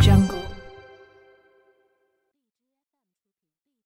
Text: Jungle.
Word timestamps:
Jungle. 0.00 0.39